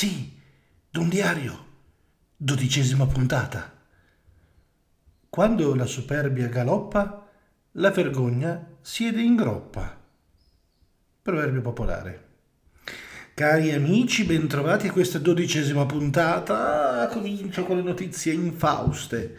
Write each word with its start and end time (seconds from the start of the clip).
Sì, 0.00 0.32
d'un 0.90 1.10
diario. 1.10 1.66
Dodicesima 2.34 3.06
puntata. 3.06 3.70
Quando 5.28 5.74
la 5.74 5.84
superbia 5.84 6.48
galoppa, 6.48 7.28
la 7.72 7.90
vergogna 7.90 8.78
siede 8.80 9.20
in 9.20 9.36
groppa. 9.36 10.00
Proverbio 11.20 11.60
popolare. 11.60 12.28
Cari 13.34 13.72
amici, 13.72 14.24
bentrovati 14.24 14.88
a 14.88 14.92
questa 14.92 15.18
dodicesima 15.18 15.84
puntata. 15.84 17.06
Comincio 17.08 17.64
con 17.64 17.76
le 17.76 17.82
notizie 17.82 18.32
infauste. 18.32 19.38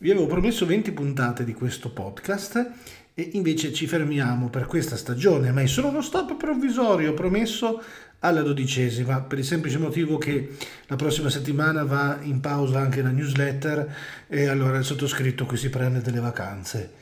Vi 0.00 0.12
avevo 0.12 0.26
promesso 0.26 0.64
20 0.64 0.92
puntate 0.92 1.42
di 1.42 1.52
questo 1.52 1.90
podcast 1.90 2.70
e 3.14 3.30
invece 3.32 3.72
ci 3.72 3.88
fermiamo 3.88 4.48
per 4.48 4.66
questa 4.66 4.96
stagione, 4.96 5.50
ma 5.50 5.62
è 5.62 5.66
solo 5.66 5.88
uno 5.88 6.02
stop 6.02 6.36
provvisorio 6.36 7.14
promesso 7.14 7.82
alla 8.20 8.42
dodicesima, 8.42 9.22
per 9.22 9.38
il 9.38 9.44
semplice 9.44 9.76
motivo 9.78 10.16
che 10.16 10.56
la 10.86 10.94
prossima 10.94 11.30
settimana 11.30 11.82
va 11.82 12.20
in 12.22 12.38
pausa 12.38 12.78
anche 12.78 13.02
la 13.02 13.10
newsletter 13.10 13.92
e 14.28 14.46
allora 14.46 14.78
il 14.78 14.84
sottoscritto 14.84 15.46
qui 15.46 15.56
si 15.56 15.68
prende 15.68 16.00
delle 16.00 16.20
vacanze. 16.20 16.92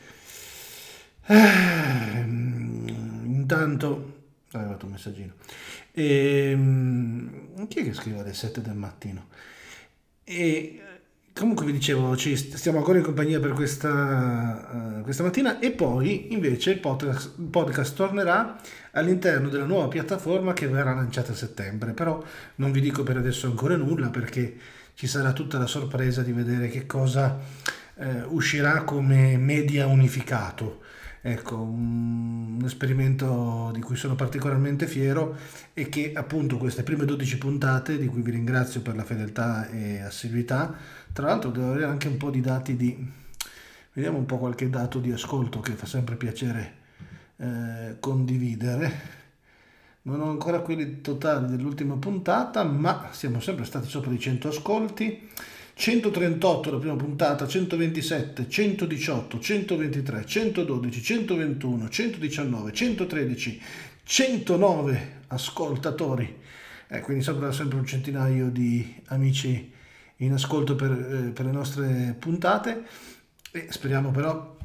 Eh, 1.26 2.24
intanto... 3.26 4.22
è 4.50 4.56
arrivato 4.56 4.86
un 4.86 4.92
messaggino. 4.92 5.34
Ehm, 5.92 7.68
chi 7.68 7.80
è 7.80 7.84
che 7.84 7.92
scrive 7.92 8.20
alle 8.20 8.32
7 8.32 8.62
del 8.62 8.74
mattino? 8.74 9.26
E 10.24 10.80
Comunque 11.38 11.66
vi 11.66 11.72
dicevo, 11.72 12.16
ci 12.16 12.34
stiamo 12.34 12.78
ancora 12.78 12.96
in 12.96 13.04
compagnia 13.04 13.38
per 13.38 13.50
questa, 13.50 14.98
uh, 14.98 15.02
questa 15.02 15.22
mattina 15.22 15.58
e 15.58 15.70
poi 15.70 16.32
invece 16.32 16.70
il 16.70 16.78
podcast, 16.78 17.34
il 17.36 17.44
podcast, 17.44 17.94
tornerà 17.94 18.58
all'interno 18.92 19.50
della 19.50 19.66
nuova 19.66 19.86
piattaforma 19.88 20.54
che 20.54 20.66
verrà 20.66 20.94
lanciata 20.94 21.32
a 21.32 21.34
settembre, 21.34 21.92
però 21.92 22.24
non 22.54 22.72
vi 22.72 22.80
dico 22.80 23.02
per 23.02 23.18
adesso 23.18 23.48
ancora 23.48 23.76
nulla 23.76 24.08
perché 24.08 24.56
ci 24.94 25.06
sarà 25.06 25.34
tutta 25.34 25.58
la 25.58 25.66
sorpresa 25.66 26.22
di 26.22 26.32
vedere 26.32 26.68
che 26.68 26.86
cosa 26.86 27.38
uh, 27.96 28.04
uscirà 28.28 28.84
come 28.84 29.36
media 29.36 29.86
unificato. 29.88 30.80
Ecco, 31.28 31.56
un, 31.56 32.62
esperimento 32.64 33.70
di 33.74 33.80
cui 33.80 33.96
sono 33.96 34.14
particolarmente 34.14 34.86
fiero 34.86 35.36
e 35.74 35.88
che 35.88 36.12
appunto 36.14 36.56
queste 36.56 36.84
prime 36.84 37.04
12 37.04 37.38
puntate, 37.38 37.98
di 37.98 38.06
cui 38.06 38.22
vi 38.22 38.30
ringrazio 38.30 38.80
per 38.80 38.94
la 38.94 39.02
fedeltà 39.02 39.68
e 39.68 40.00
assiduità, 40.02 40.72
tra 41.12 41.26
l'altro 41.26 41.50
devo 41.50 41.70
avere 41.70 41.86
anche 41.86 42.06
un 42.06 42.16
po' 42.16 42.30
di 42.30 42.40
dati 42.40 42.76
di... 42.76 43.12
Vediamo 43.92 44.18
un 44.18 44.24
po' 44.24 44.38
qualche 44.38 44.70
dato 44.70 45.00
di 45.00 45.10
ascolto 45.10 45.58
che 45.58 45.72
fa 45.72 45.86
sempre 45.86 46.14
piacere 46.14 46.74
eh, 47.38 47.96
condividere. 47.98 48.92
Non 50.02 50.20
ho 50.20 50.30
ancora 50.30 50.60
quelli 50.60 51.00
totali 51.00 51.48
dell'ultima 51.48 51.96
puntata, 51.96 52.62
ma 52.62 53.08
siamo 53.10 53.40
sempre 53.40 53.64
stati 53.64 53.88
sopra 53.88 54.12
i 54.12 54.18
100 54.20 54.46
ascolti. 54.46 55.28
138 55.78 56.70
la 56.70 56.78
prima 56.78 56.96
puntata, 56.96 57.46
127, 57.46 58.48
118, 58.48 59.38
123, 59.38 60.24
112, 60.24 61.02
121, 61.02 61.88
119, 61.90 62.72
113, 62.72 63.62
109 64.02 65.22
ascoltatori. 65.26 66.38
Eh, 66.88 67.00
quindi 67.00 67.22
sopra 67.22 67.52
sempre 67.52 67.76
un 67.76 67.84
centinaio 67.84 68.48
di 68.48 69.02
amici 69.08 69.70
in 70.16 70.32
ascolto 70.32 70.74
per, 70.76 70.92
eh, 70.92 71.30
per 71.32 71.44
le 71.44 71.52
nostre 71.52 72.16
puntate 72.18 72.84
e 73.52 73.66
speriamo 73.68 74.10
però 74.10 74.56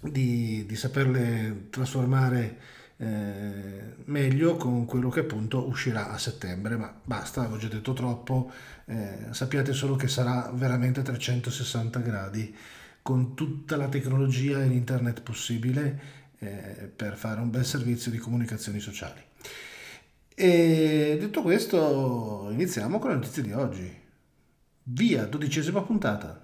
di, 0.00 0.64
di 0.66 0.74
saperle 0.74 1.66
trasformare 1.68 2.58
eh, 2.96 3.94
meglio 4.04 4.56
con 4.56 4.84
quello 4.84 5.08
che 5.08 5.20
appunto 5.20 5.66
uscirà 5.66 6.10
a 6.10 6.18
settembre, 6.18 6.76
ma 6.76 6.94
basta, 7.02 7.40
avevo 7.40 7.56
già 7.56 7.68
detto 7.68 7.92
troppo, 7.92 8.50
eh, 8.86 9.26
sappiate 9.30 9.72
solo 9.72 9.96
che 9.96 10.08
sarà 10.08 10.50
veramente 10.54 11.02
360 11.02 11.98
gradi 12.00 12.54
con 13.02 13.34
tutta 13.34 13.76
la 13.76 13.88
tecnologia 13.88 14.62
e 14.62 14.66
l'internet 14.66 15.22
possibile 15.22 16.00
eh, 16.38 16.90
per 16.94 17.16
fare 17.16 17.40
un 17.40 17.50
bel 17.50 17.64
servizio 17.64 18.10
di 18.10 18.18
comunicazioni 18.18 18.80
sociali. 18.80 19.20
E 20.34 21.16
detto 21.20 21.42
questo, 21.42 22.48
iniziamo 22.50 22.98
con 22.98 23.10
le 23.10 23.16
notizie 23.16 23.42
di 23.42 23.52
oggi. 23.52 24.02
Via, 24.84 25.26
dodicesima 25.26 25.82
puntata. 25.82 26.42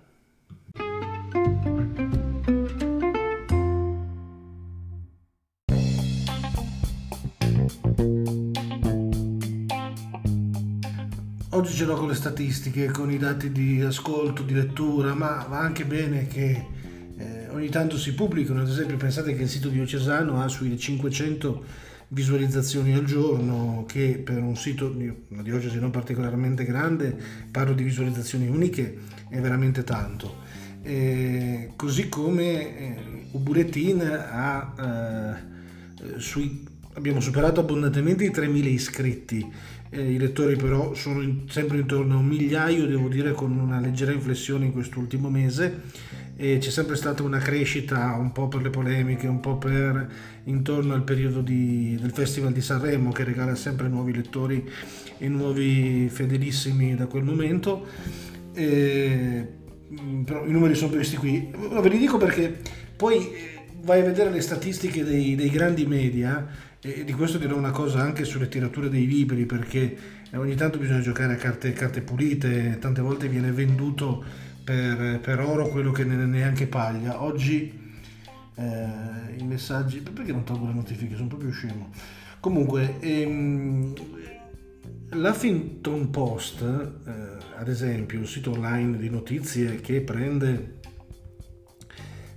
L'ho 11.84 11.96
con 11.96 12.08
le 12.08 12.14
statistiche, 12.14 12.90
con 12.90 13.10
i 13.10 13.16
dati 13.16 13.50
di 13.50 13.80
ascolto, 13.80 14.42
di 14.42 14.52
lettura, 14.52 15.14
ma 15.14 15.46
va 15.48 15.60
anche 15.60 15.86
bene 15.86 16.26
che 16.26 16.66
eh, 17.16 17.48
ogni 17.50 17.70
tanto 17.70 17.96
si 17.96 18.12
pubblicano. 18.12 18.60
Ad 18.60 18.68
esempio, 18.68 18.98
pensate 18.98 19.34
che 19.34 19.42
il 19.42 19.48
sito 19.48 19.68
diocesano 19.68 20.42
ha 20.42 20.48
sui 20.48 20.78
500 20.78 21.64
visualizzazioni 22.08 22.92
al 22.92 23.04
giorno 23.04 23.84
che 23.88 24.20
per 24.22 24.42
un 24.42 24.56
sito 24.56 24.94
una 25.28 25.42
diocesi 25.42 25.78
non 25.78 25.90
particolarmente 25.90 26.64
grande, 26.64 27.16
parlo 27.50 27.72
di 27.72 27.82
visualizzazioni 27.82 28.46
uniche, 28.46 28.98
è 29.30 29.40
veramente 29.40 29.82
tanto. 29.82 30.36
Eh, 30.82 31.72
così 31.76 32.08
come 32.08 32.78
eh, 32.78 32.96
Uburetin 33.32 34.00
ha, 34.02 34.74
eh, 34.78 36.18
sui, 36.18 36.66
abbiamo 36.94 37.20
superato 37.20 37.60
abbondantemente 37.60 38.24
i 38.24 38.30
3.000 38.30 38.64
iscritti, 38.66 39.52
eh, 39.90 40.12
i 40.12 40.18
lettori 40.18 40.56
però 40.56 40.94
sono 40.94 41.20
in, 41.20 41.48
sempre 41.48 41.78
intorno 41.78 42.14
a 42.14 42.18
un 42.18 42.26
migliaio, 42.26 42.86
devo 42.86 43.08
dire 43.08 43.32
con 43.32 43.56
una 43.58 43.80
leggera 43.80 44.12
inflessione 44.12 44.66
in 44.66 44.72
quest'ultimo 44.72 45.28
mese 45.28 45.82
e 46.36 46.56
c'è 46.58 46.70
sempre 46.70 46.96
stata 46.96 47.22
una 47.22 47.38
crescita 47.38 48.16
un 48.16 48.32
po' 48.32 48.48
per 48.48 48.62
le 48.62 48.70
polemiche, 48.70 49.26
un 49.26 49.40
po' 49.40 49.58
per 49.58 50.10
intorno 50.44 50.94
al 50.94 51.02
periodo 51.02 51.42
di, 51.42 51.98
del 52.00 52.12
Festival 52.12 52.52
di 52.52 52.62
Sanremo 52.62 53.12
che 53.12 53.24
regala 53.24 53.54
sempre 53.54 53.88
nuovi 53.88 54.14
lettori 54.14 54.66
e 55.18 55.28
nuovi 55.28 56.08
fedelissimi 56.08 56.94
da 56.94 57.06
quel 57.06 57.24
momento. 57.24 57.86
E, 58.54 59.46
mm, 60.00 60.22
però 60.22 60.46
i 60.46 60.50
numeri 60.50 60.74
sono 60.74 60.92
questi 60.92 61.16
qui. 61.16 61.50
Ve 61.52 61.88
li 61.90 61.98
dico 61.98 62.16
perché 62.16 62.58
poi 62.96 63.16
eh, 63.16 63.59
vai 63.82 64.00
a 64.00 64.04
vedere 64.04 64.30
le 64.30 64.40
statistiche 64.40 65.04
dei, 65.04 65.34
dei 65.34 65.50
grandi 65.50 65.86
media 65.86 66.46
e 66.80 67.04
di 67.04 67.12
questo 67.12 67.38
dirò 67.38 67.56
una 67.56 67.72
cosa 67.72 68.00
anche 68.00 68.24
sulle 68.24 68.48
tirature 68.48 68.88
dei 68.88 69.06
libri 69.06 69.44
perché 69.44 69.96
ogni 70.34 70.54
tanto 70.54 70.78
bisogna 70.78 71.00
giocare 71.00 71.34
a 71.34 71.36
carte, 71.36 71.72
carte 71.72 72.00
pulite, 72.00 72.78
tante 72.80 73.00
volte 73.00 73.28
viene 73.28 73.50
venduto 73.52 74.24
per, 74.64 75.20
per 75.20 75.40
oro 75.40 75.68
quello 75.68 75.92
che 75.92 76.04
neanche 76.04 76.66
paglia. 76.66 77.22
Oggi 77.22 77.78
eh, 78.54 79.36
i 79.36 79.42
messaggi... 79.44 80.00
Perché 80.00 80.32
non 80.32 80.44
tolgo 80.44 80.66
le 80.66 80.74
notifiche? 80.74 81.16
Sono 81.16 81.28
proprio 81.28 81.50
scemo. 81.50 81.90
Comunque, 82.38 82.98
ehm, 83.00 83.92
l'Huffington 85.10 86.10
Post, 86.10 86.62
eh, 86.62 87.58
ad 87.58 87.68
esempio, 87.68 88.18
un 88.18 88.26
sito 88.26 88.52
online 88.52 88.98
di 88.98 89.10
notizie 89.10 89.80
che 89.80 90.00
prende... 90.00 90.78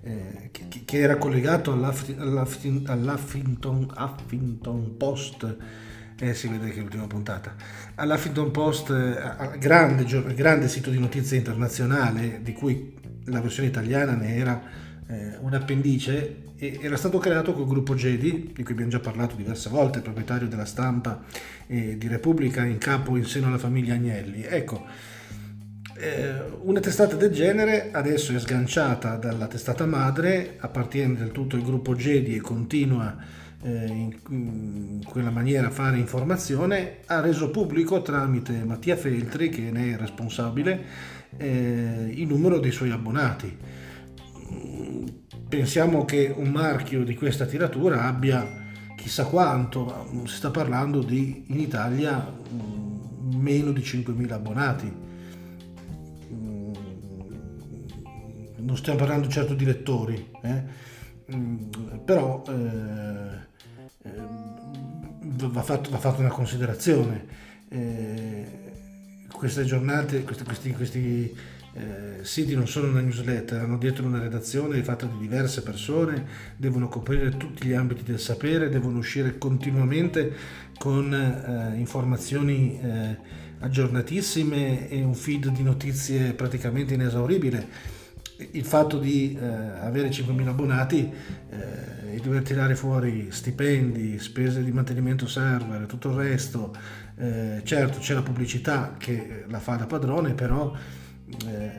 Eh, 0.05 0.49
che, 0.51 0.81
che, 0.83 0.97
era 0.97 1.15
collegato 1.15 1.71
all'Huffington, 1.71 2.83
all'Huffington, 2.87 3.93
Huffington 3.97 4.97
Post 4.97 5.57
eh, 6.19 6.33
si 6.33 6.47
vede 6.47 6.69
che 6.69 6.79
è 6.79 6.81
l'ultima 6.81 7.07
puntata. 7.07 7.55
All'Huffington 7.95 8.51
Post, 8.51 8.89
eh, 8.89 9.57
grande, 9.57 10.05
grande 10.33 10.67
sito 10.67 10.89
di 10.89 10.99
notizie 10.99 11.37
internazionale, 11.37 12.39
di 12.41 12.53
cui 12.53 12.93
la 13.25 13.41
versione 13.41 13.69
italiana 13.69 14.13
ne 14.13 14.35
era 14.35 14.61
eh, 15.07 15.37
un 15.39 15.53
appendice, 15.53 16.51
era 16.57 16.95
stato 16.95 17.17
creato 17.17 17.53
col 17.53 17.67
gruppo 17.67 17.95
Jedi, 17.95 18.51
di 18.53 18.63
cui 18.63 18.71
abbiamo 18.71 18.91
già 18.91 18.99
parlato 18.99 19.35
diverse 19.35 19.69
volte, 19.69 19.99
proprietario 19.99 20.47
della 20.47 20.65
stampa 20.65 21.23
eh, 21.67 21.97
di 21.97 22.07
Repubblica 22.07 22.63
in 22.63 22.77
capo 22.77 23.17
in 23.17 23.25
seno 23.25 23.47
alla 23.47 23.57
famiglia 23.57 23.95
Agnelli. 23.95 24.43
Ecco, 24.43 24.85
eh, 25.95 26.33
una 26.61 26.79
testata 26.79 27.15
del 27.15 27.31
genere 27.31 27.89
adesso 27.91 28.33
è 28.33 28.39
sganciata 28.39 29.15
dalla 29.15 29.47
testata 29.47 29.85
madre, 29.85 30.55
appartiene 30.57 31.15
del 31.15 31.31
tutto 31.31 31.55
al 31.55 31.63
gruppo 31.63 31.95
Jedi 31.95 32.35
e 32.35 32.41
continua 32.41 33.15
eh, 33.61 33.85
in, 33.85 34.15
in, 34.29 35.03
quella 35.05 35.29
maniera 35.29 35.69
fare 35.69 35.97
informazione, 35.97 36.97
ha 37.05 37.19
reso 37.21 37.49
pubblico 37.49 38.01
tramite 38.01 38.63
Mattia 38.65 38.95
Feltri, 38.95 39.49
che 39.49 39.71
ne 39.71 39.93
è 39.93 39.97
responsabile, 39.97 40.83
eh, 41.37 42.11
il 42.11 42.27
numero 42.27 42.59
dei 42.59 42.71
suoi 42.71 42.91
abbonati. 42.91 43.57
Pensiamo 45.47 46.03
che 46.05 46.33
un 46.35 46.49
marchio 46.49 47.03
di 47.03 47.15
questa 47.15 47.45
tiratura 47.45 48.03
abbia 48.05 48.61
chissà 48.95 49.25
quanto, 49.25 50.09
si 50.25 50.35
sta 50.35 50.49
parlando 50.49 51.01
di 51.03 51.45
in 51.47 51.59
Italia 51.59 52.41
meno 53.35 53.71
di 53.71 53.81
5.000 53.81 54.31
abbonati. 54.31 54.91
Non 58.63 58.77
stiamo 58.77 58.99
parlando 58.99 59.27
certo 59.27 59.53
di 59.53 59.65
lettori, 59.65 60.31
eh? 60.41 60.63
Mm, 61.33 61.69
però 62.05 62.43
eh, 62.47 63.51
Ehm, 64.03 65.49
va, 65.49 65.61
fatto, 65.61 65.89
va 65.89 65.97
fatta 65.97 66.19
una 66.19 66.29
considerazione. 66.29 67.51
eh, 67.69 68.61
queste 69.31 69.63
giornate, 69.65 70.23
questi, 70.23 70.43
questi, 70.43 70.71
questi 70.71 71.35
eh, 71.73 72.19
siti 72.23 72.53
non 72.55 72.67
sono 72.67 72.89
una 72.89 73.01
newsletter, 73.01 73.61
hanno 73.61 73.77
dietro 73.77 74.05
una 74.05 74.19
redazione 74.19 74.83
fatta 74.83 75.05
di 75.07 75.17
diverse 75.17 75.63
persone, 75.63 76.25
devono 76.55 76.87
coprire 76.87 77.35
tutti 77.35 77.67
gli 77.67 77.73
ambiti 77.73 78.03
del 78.03 78.19
sapere, 78.19 78.69
devono 78.69 78.99
uscire 78.99 79.37
continuamente 79.37 80.33
con 80.77 81.13
eh, 81.13 81.77
informazioni 81.77 82.79
eh, 82.79 83.17
aggiornatissime 83.59 84.87
e 84.89 85.01
un 85.03 85.15
feed 85.15 85.49
di 85.49 85.63
notizie 85.63 86.33
praticamente 86.33 86.93
inesauribile. 86.93 88.01
Il 88.51 88.65
fatto 88.65 88.99
di 88.99 89.37
eh, 89.39 89.45
avere 89.45 90.09
5.000 90.09 90.47
abbonati 90.47 91.11
eh, 91.49 92.15
e 92.15 92.19
dover 92.19 92.43
tirare 92.43 92.75
fuori 92.75 93.27
stipendi, 93.31 94.19
spese 94.19 94.63
di 94.63 94.71
mantenimento 94.71 95.27
server 95.27 95.81
e 95.81 95.85
tutto 95.85 96.09
il 96.09 96.15
resto, 96.15 96.75
eh, 97.17 97.61
certo 97.63 97.99
c'è 97.99 98.13
la 98.13 98.21
pubblicità 98.21 98.95
che 98.97 99.45
la 99.47 99.59
fa 99.59 99.75
da 99.75 99.85
padrone, 99.85 100.33
però 100.33 100.73
eh, 101.47 101.71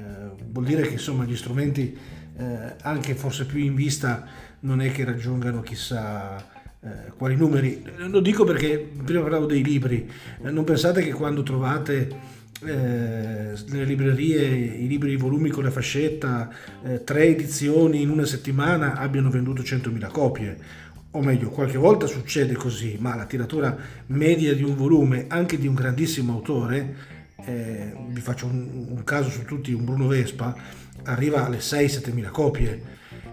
vuol 0.51 0.65
dire 0.65 0.83
che 0.83 0.93
insomma 0.93 1.25
gli 1.25 1.37
strumenti 1.37 1.97
eh, 2.37 2.75
anche 2.81 3.15
forse 3.15 3.47
più 3.47 3.61
in 3.61 3.75
vista 3.75 4.27
non 4.61 4.81
è 4.81 4.91
che 4.91 5.05
raggiungano 5.05 5.61
chissà 5.61 6.37
eh, 6.81 7.13
quali 7.17 7.37
numeri. 7.37 7.85
Lo 7.97 8.21
dico 8.21 8.45
perché 8.45 8.79
prima 9.05 9.23
parlavo 9.23 9.47
dei 9.47 9.63
libri, 9.63 10.11
non 10.43 10.65
pensate 10.65 11.03
che 11.03 11.13
quando 11.13 11.43
trovate 11.43 12.43
eh, 12.63 13.53
nelle 13.67 13.85
librerie 13.85 14.47
i 14.47 14.87
libri, 14.87 15.13
i 15.13 15.17
volumi 15.17 15.51
con 15.51 15.65
la 15.65 15.71
fascetta, 15.71 16.51
eh, 16.85 17.05
tre 17.05 17.25
edizioni 17.25 18.03
in 18.03 18.11
una 18.11 18.25
settimana 18.25 18.95
abbiano 18.95 19.31
venduto 19.31 19.63
100.000 19.63 20.11
copie. 20.11 20.83
O 21.13 21.23
meglio, 21.23 21.49
qualche 21.51 21.79
volta 21.79 22.07
succede 22.07 22.55
così, 22.55 22.97
ma 22.99 23.15
la 23.15 23.25
tiratura 23.25 23.77
media 24.07 24.55
di 24.55 24.65
un 24.65 24.75
volume, 24.75 25.27
anche 25.29 25.59
di 25.59 25.69
un 25.69 25.75
grandissimo 25.75 26.33
autore, 26.33 26.97
eh, 27.45 27.95
vi 28.09 28.21
faccio 28.21 28.47
un, 28.47 28.87
un, 28.89 29.05
caso 29.05 29.31
su 29.31 29.45
tutti, 29.45 29.73
un 29.73 29.85
Bruno 29.85 30.07
Vespa, 30.09 30.57
arriva 31.05 31.45
alle 31.45 31.59
6-7 31.59 32.13
mila 32.13 32.31
copie, 32.31 32.83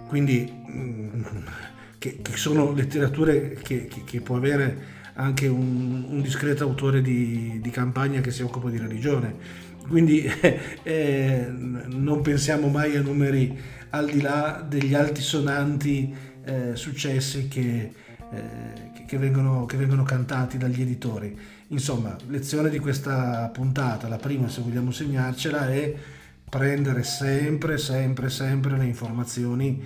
quindi 0.07 0.51
mh, 0.51 0.79
mm, 0.79 1.23
che, 1.97 2.19
che, 2.21 2.35
sono 2.35 2.71
letterature 2.73 3.53
che, 3.61 3.87
che, 3.87 4.03
che, 4.03 4.21
può 4.21 4.35
avere 4.35 4.99
anche 5.13 5.47
un, 5.47 6.05
un 6.09 6.21
discreto 6.21 6.63
autore 6.63 7.01
di, 7.01 7.59
di, 7.61 7.69
campagna 7.69 8.21
che 8.21 8.31
si 8.31 8.41
occupa 8.41 8.69
di 8.69 8.77
religione. 8.77 9.35
Quindi 9.87 10.23
eh, 10.83 11.47
non 11.49 12.21
pensiamo 12.21 12.67
mai 12.67 12.95
a 12.95 13.01
numeri 13.01 13.57
al 13.89 14.09
di 14.09 14.21
là 14.21 14.65
degli 14.67 14.93
altisonanti 14.93 16.13
eh, 16.43 16.75
successi 16.75 17.47
che, 17.47 17.91
eh, 18.31 19.05
che, 19.05 19.17
vengono, 19.17 19.65
che 19.65 19.77
vengono 19.77 20.03
cantati 20.03 20.57
dagli 20.57 20.81
editori. 20.81 21.37
Insomma, 21.67 22.15
lezione 22.27 22.69
di 22.69 22.79
questa 22.79 23.49
puntata, 23.53 24.07
la 24.07 24.17
prima 24.17 24.49
se 24.49 24.61
vogliamo 24.61 24.91
segnarcela, 24.91 25.69
è 25.69 25.93
prendere 26.49 27.03
sempre, 27.03 27.77
sempre, 27.77 28.29
sempre 28.29 28.77
le 28.77 28.85
informazioni 28.85 29.81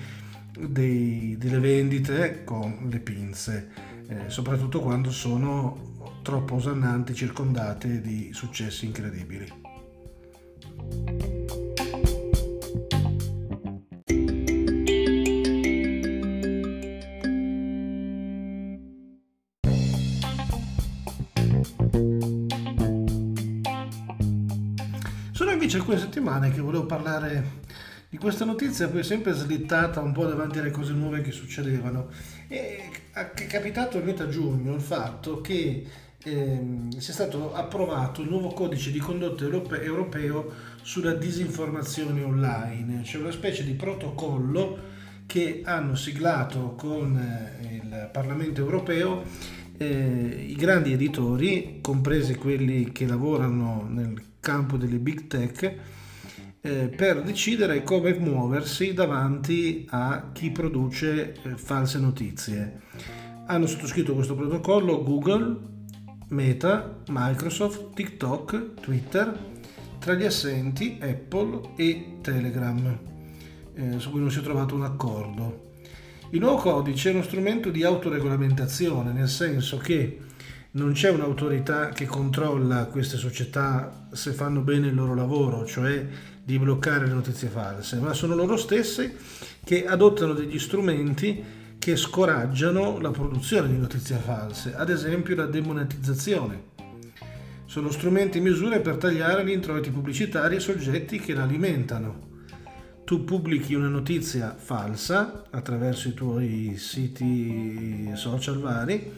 dei, 0.57 1.35
delle 1.37 1.59
vendite 1.59 2.43
con 2.43 2.87
le 2.89 2.99
pinze, 2.99 3.67
eh, 4.07 4.29
soprattutto 4.29 4.81
quando 4.81 5.11
sono 5.11 5.93
troppo 6.21 6.55
osannanti, 6.55 7.13
circondate 7.13 8.01
di 8.01 8.31
successi 8.33 8.85
incredibili. 8.85 9.65
invece 25.65 25.77
alcune 25.77 25.97
settimane 25.97 26.51
che 26.51 26.61
volevo 26.61 26.85
parlare 26.85 27.63
di 28.09 28.17
questa 28.17 28.45
notizia, 28.45 28.87
poi 28.87 29.03
sempre 29.03 29.33
slittata 29.33 29.99
un 29.99 30.11
po' 30.13 30.25
davanti 30.25 30.59
alle 30.59 30.71
cose 30.71 30.93
nuove 30.93 31.21
che 31.21 31.31
succedevano. 31.31 32.09
E 32.47 32.84
è 33.15 33.47
capitato 33.47 33.97
a 33.97 34.01
metà 34.01 34.27
giugno 34.27 34.75
il 34.75 34.81
fatto 34.81 35.39
che 35.39 35.85
eh, 36.21 36.59
sia 36.97 37.13
stato 37.13 37.53
approvato 37.53 38.21
il 38.21 38.27
nuovo 38.27 38.49
codice 38.49 38.91
di 38.91 38.99
condotta 38.99 39.45
europe- 39.45 39.81
europeo 39.81 40.51
sulla 40.81 41.13
disinformazione 41.13 42.21
online, 42.23 43.05
cioè 43.05 43.21
una 43.21 43.31
specie 43.31 43.63
di 43.63 43.71
protocollo 43.73 44.93
che 45.25 45.61
hanno 45.63 45.95
siglato 45.95 46.75
con 46.75 47.17
eh, 47.17 47.75
il 47.75 48.09
Parlamento 48.11 48.59
europeo 48.59 49.23
eh, 49.77 50.45
i 50.49 50.55
grandi 50.55 50.91
editori, 50.91 51.79
compresi 51.81 52.35
quelli 52.35 52.91
che 52.91 53.07
lavorano 53.07 53.87
nel 53.89 54.21
campo 54.41 54.75
delle 54.75 54.97
big 54.97 55.27
tech, 55.27 55.75
eh, 56.65 56.87
per 56.87 57.21
decidere 57.21 57.83
come 57.83 58.17
muoversi 58.17 58.93
davanti 58.93 59.85
a 59.91 60.31
chi 60.33 60.49
produce 60.49 61.33
eh, 61.33 61.57
false 61.57 61.99
notizie. 61.99 62.81
Hanno 63.45 63.67
sottoscritto 63.67 64.15
questo 64.15 64.33
protocollo 64.33 65.03
Google, 65.03 65.57
Meta, 66.29 67.03
Microsoft, 67.07 67.93
TikTok, 67.93 68.81
Twitter, 68.81 69.37
tra 69.99 70.15
gli 70.15 70.25
assenti 70.25 70.97
Apple 70.99 71.73
e 71.75 72.17
Telegram, 72.21 72.97
eh, 73.75 73.99
su 73.99 74.09
cui 74.09 74.19
non 74.19 74.31
si 74.31 74.39
è 74.39 74.41
trovato 74.41 74.73
un 74.73 74.83
accordo. 74.83 75.73
Il 76.31 76.39
nuovo 76.39 76.57
codice 76.57 77.11
è 77.11 77.13
uno 77.13 77.21
strumento 77.21 77.69
di 77.69 77.83
autoregolamentazione, 77.83 79.13
nel 79.13 79.29
senso 79.29 79.77
che 79.77 80.17
non 80.75 80.91
c'è 80.91 81.09
un'autorità 81.09 81.89
che 81.89 82.05
controlla 82.05 82.85
queste 82.85 83.17
società 83.17 84.07
se 84.11 84.31
fanno 84.31 84.61
bene 84.61 84.87
il 84.87 84.95
loro 84.95 85.15
lavoro, 85.15 85.65
cioè 85.65 86.05
di 86.43 86.59
bloccare 86.59 87.07
le 87.07 87.13
notizie 87.13 87.47
false, 87.47 87.97
ma 87.97 88.13
sono 88.13 88.35
loro 88.35 88.57
stesse 88.57 89.15
che 89.63 89.85
adottano 89.85 90.33
degli 90.33 90.59
strumenti 90.59 91.43
che 91.79 91.95
scoraggiano 91.95 92.99
la 92.99 93.11
produzione 93.11 93.69
di 93.69 93.77
notizie 93.77 94.17
false, 94.17 94.75
ad 94.75 94.89
esempio 94.89 95.35
la 95.35 95.45
demonetizzazione. 95.45 96.73
Sono 97.65 97.89
strumenti 97.89 98.39
e 98.39 98.41
misure 98.41 98.81
per 98.81 98.97
tagliare 98.97 99.45
gli 99.45 99.51
introiti 99.51 99.91
pubblicitari 99.91 100.55
ai 100.55 100.61
soggetti 100.61 101.19
che 101.19 101.33
la 101.33 101.43
alimentano 101.43 102.33
tu 103.05 103.23
pubblichi 103.23 103.75
una 103.75 103.87
notizia 103.87 104.55
falsa 104.57 105.43
attraverso 105.51 106.07
i 106.07 106.15
tuoi 106.15 106.73
siti 106.75 108.11
social 108.15 108.57
vari, 108.57 109.11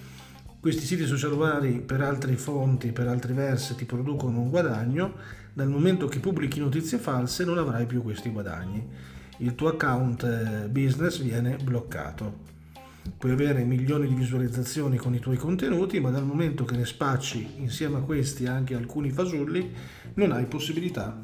questi 0.67 0.85
siti 0.85 1.05
social 1.05 1.33
vari 1.37 1.79
per 1.79 2.01
altre 2.01 2.35
fonti, 2.35 2.91
per 2.91 3.07
altri 3.07 3.31
versi 3.31 3.73
ti 3.75 3.85
producono 3.85 4.41
un 4.41 4.49
guadagno, 4.49 5.13
dal 5.53 5.69
momento 5.69 6.09
che 6.09 6.19
pubblichi 6.19 6.59
notizie 6.59 6.97
false 6.97 7.45
non 7.45 7.57
avrai 7.57 7.85
più 7.85 8.03
questi 8.03 8.29
guadagni. 8.29 8.85
Il 9.37 9.55
tuo 9.55 9.69
account 9.69 10.23
eh, 10.23 10.67
business 10.67 11.21
viene 11.21 11.55
bloccato. 11.55 12.39
Puoi 13.17 13.31
avere 13.31 13.63
milioni 13.63 14.09
di 14.09 14.13
visualizzazioni 14.13 14.97
con 14.97 15.15
i 15.15 15.19
tuoi 15.19 15.37
contenuti, 15.37 16.01
ma 16.01 16.09
dal 16.09 16.25
momento 16.25 16.65
che 16.65 16.75
ne 16.75 16.85
spacci 16.85 17.53
insieme 17.59 17.99
a 17.99 18.01
questi 18.01 18.45
anche 18.45 18.75
alcuni 18.75 19.09
fasulli, 19.09 19.71
non 20.15 20.33
hai 20.33 20.47
possibilità 20.47 21.17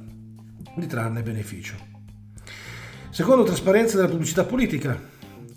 di 0.74 0.88
trarne 0.88 1.22
beneficio. 1.22 1.76
Secondo 3.10 3.44
trasparenza 3.44 3.98
della 3.98 4.08
pubblicità 4.08 4.46
politica, 4.46 4.98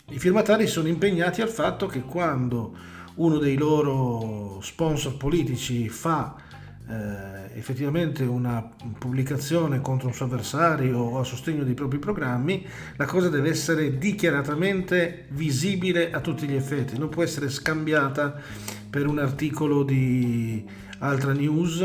i 0.08 0.18
firmatari 0.18 0.66
sono 0.66 0.88
impegnati 0.88 1.40
al 1.40 1.50
fatto 1.50 1.86
che 1.86 2.00
quando 2.00 2.94
uno 3.16 3.38
dei 3.38 3.56
loro 3.56 4.60
sponsor 4.60 5.16
politici 5.16 5.88
fa 5.88 6.36
eh, 6.88 7.58
effettivamente 7.58 8.22
una 8.22 8.68
pubblicazione 8.98 9.80
contro 9.80 10.08
un 10.08 10.14
suo 10.14 10.26
avversario 10.26 10.98
o 10.98 11.18
a 11.18 11.24
sostegno 11.24 11.64
dei 11.64 11.74
propri 11.74 11.98
programmi, 11.98 12.66
la 12.96 13.06
cosa 13.06 13.28
deve 13.28 13.50
essere 13.50 13.98
dichiaratamente 13.98 15.26
visibile 15.30 16.12
a 16.12 16.20
tutti 16.20 16.46
gli 16.46 16.54
effetti, 16.54 16.98
non 16.98 17.08
può 17.08 17.22
essere 17.22 17.48
scambiata 17.48 18.40
per 18.88 19.06
un 19.06 19.18
articolo 19.18 19.82
di 19.82 20.64
altra 20.98 21.32
news 21.32 21.84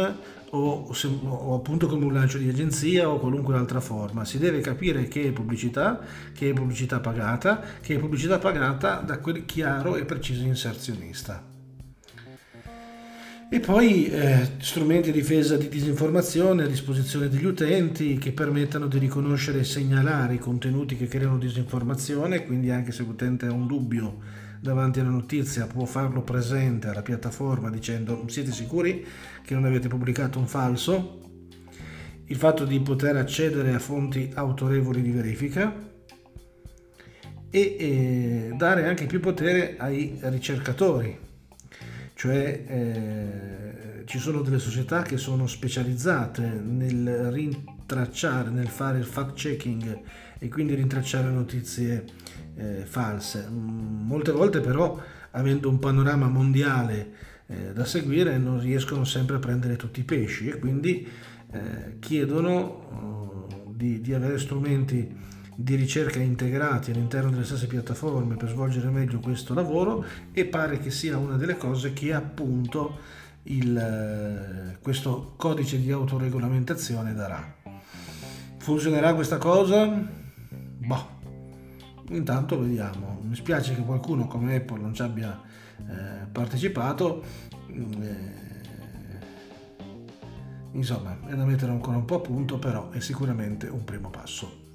o, 0.52 0.94
se, 0.94 1.08
o, 1.08 1.56
appunto 1.56 1.88
come 1.88 2.06
un 2.06 2.14
lancio 2.14 2.38
di 2.38 2.50
agenzia 2.50 3.10
o 3.10 3.20
qualunque 3.20 3.56
altra 3.56 3.80
forma. 3.80 4.26
Si 4.26 4.38
deve 4.38 4.62
capire 4.62 5.08
che 5.08 5.24
è 5.24 5.32
pubblicità, 5.32 6.00
che 6.34 6.50
è 6.50 6.54
pubblicità 6.54 7.00
pagata, 7.00 7.62
che 7.82 7.96
è 7.96 8.00
pubblicità 8.00 8.40
pagata 8.40 8.96
da 8.98 9.20
quel 9.20 9.46
chiaro 9.46 9.96
e 9.96 10.06
preciso 10.06 10.44
inserzionista. 10.44 11.50
E 13.54 13.60
poi 13.60 14.06
eh, 14.06 14.50
strumenti 14.60 15.12
di 15.12 15.20
difesa 15.20 15.58
di 15.58 15.68
disinformazione 15.68 16.64
a 16.64 16.68
disposizione 16.68 17.28
degli 17.28 17.44
utenti 17.44 18.18
che 18.18 18.32
permettano 18.32 18.88
di 18.88 18.98
riconoscere 18.98 19.60
e 19.60 19.64
segnalare 19.66 20.36
i 20.36 20.40
contenuti 20.40 20.96
che 20.96 21.08
creano 21.08 21.38
disinformazione, 21.38 22.46
quindi 22.46 22.70
anche 22.70 22.94
se 22.94 23.04
l'utente 23.04 23.48
ha 23.48 23.52
un 23.52 23.68
dubbio 23.68 24.20
davanti 24.62 25.00
alla 25.00 25.10
notizia 25.10 25.66
può 25.66 25.86
farlo 25.86 26.22
presente 26.22 26.88
alla 26.88 27.02
piattaforma 27.02 27.72
dicendo 27.72 28.26
siete 28.28 28.52
sicuri 28.52 29.04
che 29.44 29.56
non 29.56 29.66
avete 29.66 29.88
pubblicato 29.88 30.38
un 30.38 30.46
falso? 30.46 31.20
Il 32.26 32.36
fatto 32.36 32.64
di 32.64 32.80
poter 32.80 33.16
accedere 33.16 33.74
a 33.74 33.80
fonti 33.80 34.32
autorevoli 34.34 35.02
di 35.02 35.12
verifica 35.12 35.90
e 37.50 37.60
eh, 37.60 38.54
dare 38.56 38.86
anche 38.88 39.08
più 39.08 39.20
potere 39.20 39.76
ai 39.78 40.18
ricercatori, 40.22 41.18
cioè 42.14 42.64
eh, 42.66 44.06
ci 44.06 44.20
sono 44.20 44.42
delle 44.42 44.60
società 44.60 45.02
che 45.02 45.18
sono 45.18 45.48
specializzate 45.48 46.44
nel 46.44 47.32
rintracciare, 47.32 48.50
nel 48.50 48.70
fare 48.70 49.00
il 49.00 49.06
fact 49.06 49.34
checking 49.34 50.02
e 50.44 50.48
quindi 50.48 50.74
rintracciare 50.74 51.30
notizie 51.30 52.04
eh, 52.56 52.84
false. 52.84 53.48
Mm, 53.48 54.08
molte 54.08 54.32
volte 54.32 54.60
però, 54.60 55.00
avendo 55.30 55.70
un 55.70 55.78
panorama 55.78 56.28
mondiale 56.30 57.12
eh, 57.46 57.74
da 57.74 57.86
seguire, 57.86 58.40
non 58.40 58.60
riescono 58.60 59.04
sempre 59.04 59.36
a 59.36 59.40
prendere 59.40 59.76
tutti 59.76 60.00
i 60.00 60.04
pesci 60.04 60.48
e 60.48 60.58
quindi 60.58 61.08
eh, 61.52 61.98
chiedono 62.00 63.46
uh, 63.46 63.76
di, 63.76 64.02
di 64.02 64.16
avere 64.16 64.40
strumenti 64.40 65.16
di 65.54 65.76
ricerca 65.76 66.18
integrati 66.18 66.90
all'interno 66.90 67.30
delle 67.30 67.46
stesse 67.46 67.68
piattaforme 67.68 68.36
per 68.36 68.50
svolgere 68.50 68.90
meglio 68.90 69.20
questo 69.20 69.54
lavoro 69.54 70.04
e 70.32 70.46
pare 70.46 70.80
che 70.80 70.90
sia 70.90 71.20
una 71.20 71.36
delle 71.36 71.56
cose 71.56 71.94
che 71.94 72.14
appunto 72.14 72.98
il, 73.44 73.78
eh, 73.78 74.78
questo 74.82 75.34
codice 75.36 75.80
di 75.80 75.92
autoregolamentazione 75.92 77.14
darà. 77.14 77.58
Funzionerà 78.58 79.14
questa 79.14 79.38
cosa? 79.38 80.21
Boh, 80.84 81.06
intanto 82.10 82.60
vediamo. 82.60 83.20
Mi 83.22 83.36
spiace 83.36 83.76
che 83.76 83.82
qualcuno 83.82 84.28
come 84.28 84.56
Apple 84.56 84.80
non 84.80 84.94
ci 84.94 85.02
abbia 85.04 85.40
eh, 85.78 86.26
partecipato. 86.32 87.24
Eh, 87.68 88.50
insomma, 90.72 91.20
è 91.28 91.36
da 91.36 91.46
mettere 91.46 91.72
ancora 91.72 91.98
un 91.98 92.06
po' 92.06 92.16
a 92.16 92.22
punto, 92.22 92.58
però 92.58 92.90
è 92.90 93.00
sicuramente 93.00 93.68
un 93.68 93.84
primo 93.84 94.10
passo. 94.10 94.71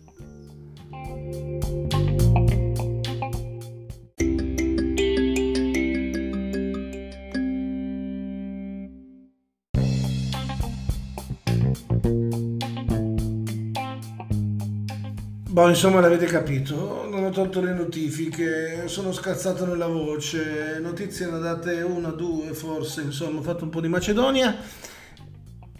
Insomma, 15.69 16.01
l'avete 16.01 16.27
capito, 16.27 17.07
non 17.09 17.25
ho 17.25 17.31
tolto 17.31 17.61
le 17.61 17.73
notifiche, 17.73 18.89
sono 18.89 19.13
scazzato 19.13 19.67
nella 19.67 19.87
voce, 19.87 20.79
notizie 20.81 21.27
ne 21.27 21.39
date 21.39 21.83
una, 21.83 22.11
due, 22.11 22.55
forse, 22.55 23.03
insomma, 23.03 23.41
ho 23.41 23.43
fatto 23.43 23.65
un 23.65 23.71
po' 23.71 23.81
di 23.81 23.89
Macedonia. 23.89 24.57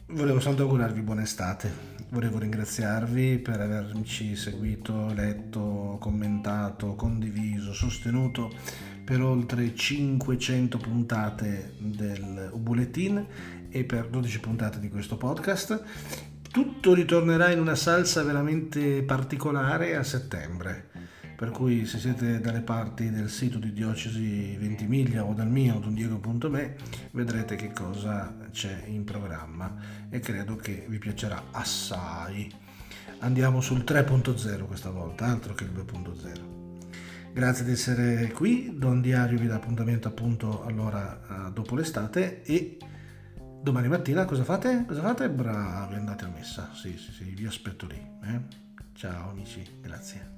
Volevo 0.09 0.39
soltanto 0.39 0.63
augurarvi 0.63 1.01
buona 1.01 1.23
estate 1.23 1.95
volevo 2.11 2.39
ringraziarvi 2.39 3.39
per 3.39 3.61
averci 3.61 4.37
seguito, 4.37 5.13
letto, 5.13 5.99
commentato, 6.01 6.95
condiviso, 6.95 7.73
sostenuto 7.73 8.51
per 9.05 9.21
oltre 9.21 9.75
500 9.75 10.79
puntate 10.79 11.75
del 11.79 12.51
Bulletin 12.55 13.25
e 13.69 13.85
per 13.85 14.09
12 14.09 14.41
puntate 14.41 14.81
di 14.81 14.89
questo 14.89 15.17
podcast. 15.17 15.83
Tutto 16.57 16.95
ritornerà 16.95 17.51
in 17.51 17.61
una 17.61 17.75
salsa 17.75 18.23
veramente 18.23 19.03
particolare 19.03 19.95
a 19.95 20.03
settembre 20.03 20.89
per 21.37 21.51
cui 21.51 21.85
se 21.85 21.99
siete 21.99 22.41
dalle 22.41 22.63
parti 22.63 23.11
del 23.11 23.29
sito 23.29 23.59
di 23.59 23.75
Diocesi 23.75 24.57
Ventimiglia 24.57 25.23
o 25.23 25.35
dal 25.35 25.51
mio 25.51 25.79
dondiego.me 25.79 26.77
vedrete 27.11 27.57
che 27.57 27.73
cosa 27.75 28.35
c'è 28.53 28.85
in 28.87 29.05
programma 29.05 29.77
e 30.09 30.19
credo 30.21 30.57
che 30.57 30.87
vi 30.89 30.97
piacerà 30.97 31.49
assai. 31.51 32.51
Andiamo 33.19 33.61
sul 33.61 33.85
3.0 33.87 34.65
questa 34.65 34.89
volta, 34.89 35.27
altro 35.27 35.53
che 35.53 35.65
il 35.65 35.73
2.0. 35.73 37.35
Grazie 37.35 37.67
di 37.67 37.73
essere 37.73 38.33
qui, 38.33 38.73
Don 38.79 39.03
Diario 39.03 39.39
vi 39.39 39.47
dà 39.47 39.57
appuntamento 39.57 40.09
appunto 40.09 40.65
allora 40.65 41.51
dopo 41.53 41.75
l'estate 41.75 42.43
e 42.45 42.79
Domani 43.67 43.89
mattina 43.89 44.25
cosa 44.27 44.45
fate? 44.45 44.85
Cosa 44.87 45.01
fate? 45.01 45.29
Bravi, 45.29 45.97
andate 45.97 46.25
a 46.25 46.29
messa. 46.29 46.71
Sì, 46.73 46.97
sì, 46.97 47.11
sì, 47.11 47.25
vi 47.35 47.47
aspetto 47.47 47.89
lì. 47.89 48.01
Eh? 48.23 48.41
Ciao 48.93 49.31
amici, 49.31 49.67
grazie. 49.81 50.35